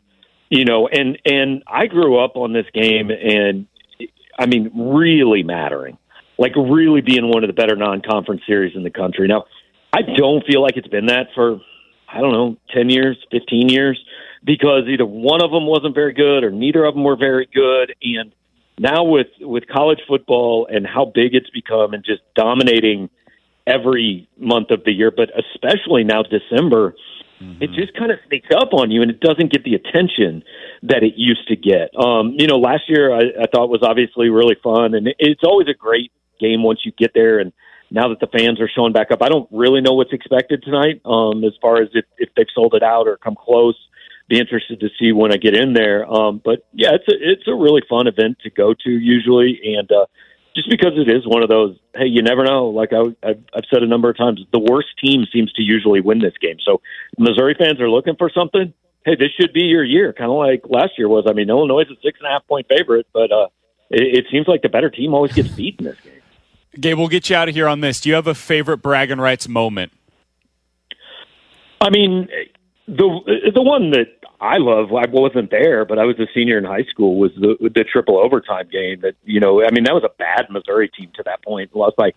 you 0.49 0.65
know, 0.65 0.87
and 0.87 1.17
and 1.25 1.63
I 1.67 1.87
grew 1.87 2.17
up 2.17 2.35
on 2.35 2.53
this 2.53 2.65
game, 2.73 3.11
and 3.11 3.67
I 4.39 4.45
mean, 4.45 4.71
really 4.73 5.43
mattering 5.43 5.97
like 6.37 6.55
really 6.55 7.01
being 7.01 7.29
one 7.29 7.43
of 7.43 7.47
the 7.47 7.53
better 7.53 7.75
non-conference 7.75 8.41
series 8.45 8.75
in 8.75 8.83
the 8.83 8.91
country. 8.91 9.27
Now, 9.27 9.45
I 9.93 10.01
don't 10.01 10.45
feel 10.45 10.61
like 10.61 10.77
it's 10.77 10.87
been 10.87 11.07
that 11.07 11.27
for 11.33 11.59
I 12.09 12.21
don't 12.21 12.31
know, 12.31 12.57
10 12.73 12.89
years, 12.89 13.17
15 13.31 13.69
years 13.69 14.01
because 14.43 14.83
either 14.87 15.05
one 15.05 15.43
of 15.43 15.51
them 15.51 15.65
wasn't 15.65 15.93
very 15.93 16.13
good 16.13 16.43
or 16.43 16.51
neither 16.51 16.85
of 16.85 16.93
them 16.93 17.03
were 17.03 17.17
very 17.17 17.47
good 17.53 17.93
and 18.01 18.33
now 18.79 19.03
with 19.03 19.27
with 19.41 19.67
college 19.67 19.99
football 20.07 20.67
and 20.69 20.85
how 20.85 21.05
big 21.05 21.33
it's 21.33 21.49
become 21.49 21.93
and 21.93 22.05
just 22.05 22.21
dominating 22.35 23.09
every 23.65 24.29
month 24.37 24.71
of 24.71 24.83
the 24.85 24.91
year, 24.91 25.11
but 25.11 25.29
especially 25.37 26.03
now 26.03 26.21
December, 26.23 26.95
mm-hmm. 27.41 27.61
it 27.61 27.71
just 27.73 27.97
kind 27.97 28.11
of 28.11 28.19
sneaks 28.27 28.47
up 28.55 28.73
on 28.73 28.91
you 28.91 29.01
and 29.01 29.11
it 29.11 29.19
doesn't 29.19 29.51
get 29.51 29.63
the 29.63 29.73
attention 29.75 30.43
that 30.83 31.03
it 31.03 31.13
used 31.17 31.47
to 31.47 31.55
get. 31.55 31.89
Um, 31.99 32.35
you 32.37 32.47
know, 32.47 32.57
last 32.57 32.83
year 32.87 33.13
I, 33.13 33.43
I 33.43 33.45
thought 33.51 33.69
was 33.69 33.81
obviously 33.83 34.29
really 34.29 34.55
fun 34.63 34.93
and 34.93 35.09
it's 35.19 35.43
always 35.43 35.67
a 35.67 35.73
great 35.73 36.11
game 36.39 36.63
once 36.63 36.81
you 36.85 36.91
get 36.97 37.11
there. 37.13 37.39
And 37.39 37.51
now 37.91 38.09
that 38.09 38.19
the 38.19 38.27
fans 38.27 38.59
are 38.59 38.69
showing 38.73 38.93
back 38.93 39.11
up, 39.11 39.21
I 39.21 39.29
don't 39.29 39.47
really 39.51 39.81
know 39.81 39.93
what's 39.93 40.13
expected 40.13 40.63
tonight 40.63 41.01
um, 41.05 41.43
as 41.43 41.53
far 41.61 41.81
as 41.81 41.89
if, 41.93 42.05
if 42.17 42.29
they've 42.35 42.47
sold 42.53 42.73
it 42.73 42.83
out 42.83 43.07
or 43.07 43.17
come 43.17 43.35
close. 43.35 43.75
Be 44.29 44.39
interested 44.39 44.81
to 44.81 44.89
see 44.99 45.13
when 45.13 45.31
I 45.31 45.37
get 45.37 45.55
in 45.55 45.73
there. 45.73 46.05
Um, 46.05 46.41
but 46.43 46.67
yeah, 46.73 46.89
it's 46.91 47.07
a 47.07 47.15
it's 47.17 47.47
a 47.47 47.55
really 47.55 47.81
fun 47.89 48.07
event 48.07 48.39
to 48.43 48.49
go 48.49 48.73
to 48.73 48.89
usually, 48.89 49.57
and 49.77 49.89
uh, 49.89 50.05
just 50.53 50.69
because 50.69 50.93
it 50.97 51.07
is 51.07 51.25
one 51.25 51.43
of 51.43 51.49
those, 51.49 51.77
hey, 51.95 52.07
you 52.07 52.21
never 52.21 52.43
know. 52.43 52.67
Like 52.67 52.91
I, 52.91 53.03
I've, 53.25 53.43
I've 53.53 53.63
said 53.71 53.83
a 53.83 53.87
number 53.87 54.09
of 54.09 54.17
times, 54.17 54.41
the 54.51 54.59
worst 54.59 54.89
team 55.01 55.25
seems 55.31 55.53
to 55.53 55.61
usually 55.61 56.01
win 56.01 56.19
this 56.19 56.33
game. 56.41 56.57
So 56.65 56.81
Missouri 57.17 57.55
fans 57.57 57.79
are 57.79 57.89
looking 57.89 58.15
for 58.17 58.29
something. 58.29 58.73
Hey, 59.05 59.15
this 59.15 59.29
should 59.39 59.53
be 59.53 59.61
your 59.61 59.85
year, 59.85 60.11
kind 60.11 60.29
of 60.29 60.35
like 60.35 60.63
last 60.67 60.97
year 60.97 61.07
was. 61.07 61.25
I 61.25 61.33
mean, 61.33 61.49
Illinois 61.49 61.83
is 61.83 61.91
a 61.91 62.01
six 62.03 62.19
and 62.19 62.27
a 62.27 62.31
half 62.31 62.45
point 62.47 62.67
favorite, 62.67 63.07
but 63.13 63.31
uh, 63.31 63.47
it, 63.89 64.19
it 64.19 64.25
seems 64.29 64.47
like 64.47 64.61
the 64.61 64.67
better 64.67 64.89
team 64.89 65.13
always 65.13 65.31
gets 65.31 65.47
beat 65.49 65.75
in 65.79 65.85
this 65.85 65.99
game. 66.01 66.19
Gabe, 66.79 66.97
we'll 66.97 67.07
get 67.07 67.29
you 67.29 67.35
out 67.35 67.49
of 67.49 67.55
here 67.55 67.67
on 67.67 67.81
this. 67.81 68.01
Do 68.01 68.09
you 68.09 68.15
have 68.15 68.27
a 68.27 68.35
favorite 68.35 68.77
bragging 68.77 69.19
rights 69.19 69.47
moment? 69.47 69.91
I 71.81 71.89
mean, 71.89 72.27
the 72.87 73.51
the 73.53 73.61
one 73.61 73.91
that 73.91 74.07
I 74.39 74.57
love, 74.57 74.93
I 74.93 75.09
wasn't 75.09 75.51
there, 75.51 75.85
but 75.85 75.99
I 75.99 76.05
was 76.05 76.19
a 76.19 76.27
senior 76.33 76.57
in 76.57 76.63
high 76.63 76.85
school. 76.89 77.17
Was 77.17 77.31
the 77.35 77.55
the 77.61 77.83
triple 77.83 78.17
overtime 78.17 78.69
game 78.71 79.01
that 79.01 79.15
you 79.23 79.39
know? 79.39 79.63
I 79.63 79.71
mean, 79.71 79.83
that 79.83 79.93
was 79.93 80.03
a 80.03 80.13
bad 80.17 80.47
Missouri 80.49 80.89
team 80.89 81.11
to 81.15 81.23
that 81.23 81.43
point. 81.43 81.75
Lost 81.75 81.95
by 81.97 82.11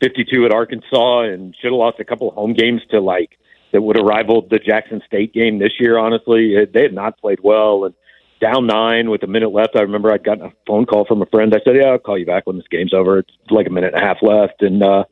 fifty 0.00 0.24
two 0.24 0.44
at 0.46 0.52
Arkansas, 0.52 1.22
and 1.22 1.54
should 1.60 1.72
have 1.72 1.78
lost 1.78 2.00
a 2.00 2.04
couple 2.04 2.28
of 2.28 2.34
home 2.34 2.54
games 2.54 2.82
to 2.90 3.00
like 3.00 3.38
that 3.72 3.82
would 3.82 3.96
have 3.96 4.06
rivaled 4.06 4.50
the 4.50 4.58
Jackson 4.58 5.02
State 5.06 5.32
game 5.34 5.58
this 5.58 5.72
year. 5.80 5.98
Honestly, 5.98 6.54
they 6.72 6.82
had 6.82 6.94
not 6.94 7.18
played 7.18 7.40
well, 7.42 7.84
and 7.84 7.94
down 8.44 8.66
nine 8.66 9.08
with 9.08 9.22
a 9.22 9.26
minute 9.26 9.50
left. 9.50 9.74
I 9.74 9.80
remember 9.80 10.12
I'd 10.12 10.22
gotten 10.22 10.44
a 10.44 10.52
phone 10.66 10.84
call 10.84 11.06
from 11.06 11.22
a 11.22 11.26
friend. 11.26 11.54
I 11.54 11.60
said, 11.64 11.76
"Yeah, 11.76 11.90
I'll 11.90 11.98
call 11.98 12.18
you 12.18 12.26
back 12.26 12.46
when 12.46 12.56
this 12.56 12.66
game's 12.70 12.92
over." 12.92 13.20
It's 13.20 13.30
like 13.50 13.66
a 13.66 13.70
minute 13.70 13.94
and 13.94 14.02
a 14.02 14.06
half 14.06 14.18
left, 14.20 14.60
and 14.60 14.82
uh, 14.82 15.04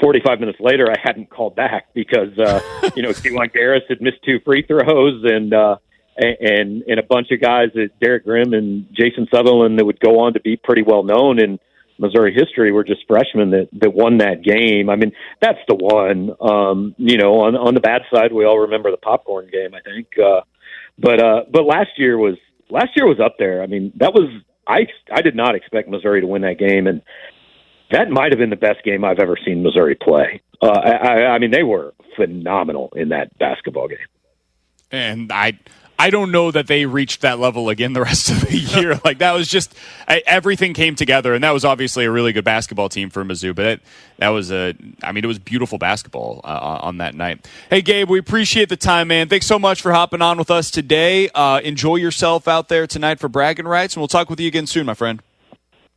45 0.00 0.40
minutes 0.40 0.58
later, 0.60 0.86
I 0.90 0.96
hadn't 1.02 1.28
called 1.28 1.54
back 1.54 1.92
because 1.92 2.38
uh, 2.38 2.60
you 2.96 3.02
know 3.02 3.10
Kiwane 3.10 3.52
Garris 3.54 3.86
had 3.88 4.00
missed 4.00 4.22
two 4.24 4.40
free 4.44 4.62
throws, 4.62 5.22
and 5.24 5.52
uh, 5.52 5.76
and 6.16 6.82
and 6.82 6.98
a 6.98 7.02
bunch 7.02 7.30
of 7.30 7.42
guys, 7.42 7.68
that 7.74 7.90
Derek 8.00 8.24
Grimm 8.24 8.54
and 8.54 8.86
Jason 8.92 9.28
Sutherland, 9.32 9.78
that 9.78 9.84
would 9.84 10.00
go 10.00 10.20
on 10.20 10.32
to 10.32 10.40
be 10.40 10.56
pretty 10.56 10.82
well 10.82 11.02
known 11.02 11.38
in 11.38 11.58
Missouri 11.98 12.32
history, 12.32 12.72
were 12.72 12.84
just 12.84 13.06
freshmen 13.06 13.50
that 13.50 13.68
that 13.82 13.92
won 13.92 14.18
that 14.18 14.42
game. 14.42 14.88
I 14.88 14.96
mean, 14.96 15.12
that's 15.42 15.60
the 15.68 15.74
one. 15.74 16.30
Um, 16.40 16.94
you 16.96 17.18
know, 17.18 17.40
on 17.40 17.54
on 17.54 17.74
the 17.74 17.80
bad 17.80 18.02
side, 18.12 18.32
we 18.32 18.46
all 18.46 18.60
remember 18.60 18.90
the 18.90 18.96
popcorn 18.96 19.50
game. 19.52 19.74
I 19.74 19.80
think. 19.80 20.08
Uh, 20.18 20.40
but 20.98 21.22
uh, 21.22 21.44
but 21.52 21.64
last 21.64 21.90
year 21.98 22.16
was 22.16 22.36
last 22.70 22.90
year 22.96 23.06
was 23.06 23.20
up 23.20 23.36
there. 23.38 23.62
I 23.62 23.66
mean, 23.66 23.92
that 23.96 24.14
was 24.14 24.28
I 24.66 24.86
I 25.12 25.22
did 25.22 25.34
not 25.34 25.54
expect 25.54 25.88
Missouri 25.88 26.20
to 26.20 26.26
win 26.26 26.42
that 26.42 26.58
game, 26.58 26.86
and 26.86 27.02
that 27.90 28.10
might 28.10 28.32
have 28.32 28.38
been 28.38 28.50
the 28.50 28.56
best 28.56 28.84
game 28.84 29.04
I've 29.04 29.18
ever 29.18 29.36
seen 29.44 29.62
Missouri 29.62 29.94
play. 29.94 30.40
Uh, 30.60 30.68
I, 30.68 31.26
I 31.26 31.38
mean, 31.38 31.50
they 31.50 31.62
were 31.62 31.94
phenomenal 32.16 32.92
in 32.94 33.10
that 33.10 33.36
basketball 33.38 33.88
game. 33.88 33.98
And 34.90 35.30
I 35.32 35.58
I 36.00 36.10
don't 36.10 36.30
know 36.30 36.52
that 36.52 36.68
they 36.68 36.86
reached 36.86 37.22
that 37.22 37.40
level 37.40 37.68
again 37.68 37.92
the 37.92 38.02
rest 38.02 38.30
of 38.30 38.42
the 38.42 38.56
year. 38.56 39.00
like 39.04 39.18
that 39.18 39.32
was 39.32 39.48
just 39.48 39.74
I, 40.06 40.22
everything 40.26 40.72
came 40.72 40.94
together, 40.94 41.34
and 41.34 41.42
that 41.42 41.50
was 41.50 41.64
obviously 41.64 42.04
a 42.04 42.10
really 42.10 42.32
good 42.32 42.44
basketball 42.44 42.88
team 42.88 43.10
for 43.10 43.24
Mizzou. 43.24 43.54
But 43.54 43.66
it, 43.66 43.80
that 44.18 44.28
was 44.28 44.52
a, 44.52 44.74
I 45.02 45.12
mean, 45.12 45.24
it 45.24 45.26
was 45.26 45.38
beautiful 45.40 45.76
basketball 45.78 46.40
uh, 46.44 46.78
on 46.82 46.98
that 46.98 47.14
night. 47.14 47.48
Hey, 47.68 47.82
Gabe, 47.82 48.08
we 48.08 48.18
appreciate 48.18 48.68
the 48.68 48.76
time, 48.76 49.08
man. 49.08 49.28
Thanks 49.28 49.46
so 49.46 49.58
much 49.58 49.82
for 49.82 49.92
hopping 49.92 50.22
on 50.22 50.38
with 50.38 50.50
us 50.50 50.70
today. 50.70 51.30
Uh, 51.34 51.60
enjoy 51.64 51.96
yourself 51.96 52.46
out 52.46 52.68
there 52.68 52.86
tonight 52.86 53.18
for 53.18 53.28
bragging 53.28 53.66
rights, 53.66 53.94
and 53.94 54.00
we'll 54.00 54.08
talk 54.08 54.30
with 54.30 54.38
you 54.38 54.46
again 54.46 54.66
soon, 54.66 54.86
my 54.86 54.94
friend. 54.94 55.20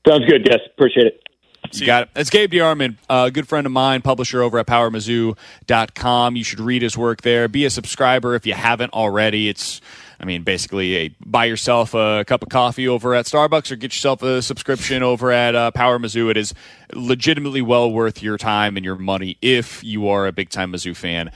Sounds 0.08 0.25
good, 0.25 0.48
Yes, 0.50 0.60
Appreciate 0.74 1.05
it. 1.05 1.21
You 1.80 1.86
got 1.86 2.04
it. 2.04 2.10
It's 2.16 2.30
Gabe 2.30 2.51
DeArmond, 2.51 2.98
a 3.10 3.32
good 3.32 3.48
friend 3.48 3.66
of 3.66 3.72
mine, 3.72 4.01
publisher 4.01 4.42
over 4.42 4.60
at 4.60 4.68
PowerMizzou.com. 4.68 6.36
You 6.36 6.44
should 6.44 6.60
read 6.60 6.82
his 6.82 6.98
work 6.98 7.22
there. 7.22 7.48
Be 7.48 7.66
a 7.66 7.70
subscriber 7.70 8.36
if 8.36 8.46
you 8.46 8.54
haven't 8.54 8.94
already. 8.94 9.50
It's, 9.50 9.82
I 10.20 10.25
mean, 10.25 10.44
basically, 10.44 10.96
a, 10.98 11.10
buy 11.25 11.46
yourself 11.46 11.94
a 11.94 12.24
cup 12.28 12.44
of 12.44 12.50
coffee 12.50 12.88
over 12.88 13.16
at 13.16 13.25
Starbucks 13.25 13.72
or 13.72 13.75
get 13.75 13.94
yourself 13.94 14.22
a 14.24 14.42
subscription 14.42 15.04
over 15.04 15.32
at 15.32 15.56
uh, 15.56 15.72
Power 15.72 15.98
Mizzou. 16.00 16.30
It 16.30 16.38
is 16.38 16.54
legitimately 16.94 17.62
well 17.62 17.92
worth 17.92 18.22
your 18.22 18.38
time 18.38 18.75
and 18.75 18.86
your 18.86 18.96
money 18.96 19.38
if 19.42 19.84
you 19.84 20.08
are 20.10 20.28
a 20.28 20.32
big 20.32 20.50
time 20.50 20.74
Mizzou 20.74 20.96
fan. 20.96 21.30